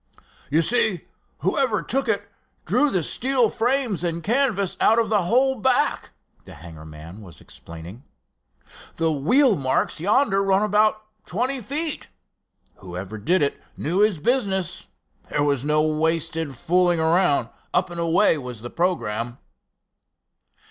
"You 0.49 0.63
see, 0.63 1.01
whoever 1.41 1.83
took 1.83 2.07
it 2.09 2.27
drew 2.65 2.89
the 2.89 3.03
steel 3.03 3.49
frames 3.51 4.03
and 4.03 4.23
canvas 4.23 4.75
out 4.81 4.97
of 4.97 5.09
the 5.09 5.25
whole 5.25 5.53
back," 5.59 6.09
the 6.43 6.55
hangar 6.55 6.85
man 6.87 7.21
was 7.21 7.39
explaining. 7.39 8.03
"The 8.95 9.11
wheel 9.11 9.55
marks 9.55 9.99
yonder 9.99 10.41
run 10.41 10.63
about 10.63 11.03
twenty 11.27 11.61
feet. 11.61 12.09
Whoever 12.77 13.19
did 13.19 13.43
it 13.43 13.61
knew 13.77 13.99
his 13.99 14.19
business. 14.19 14.87
There 15.29 15.43
was 15.43 15.63
no 15.63 15.83
wasted 15.83 16.55
fooling 16.55 16.99
around—up 16.99 17.91
and 17.91 17.99
away 17.99 18.39
was 18.39 18.63
the 18.63 18.71
programme." 18.71 19.37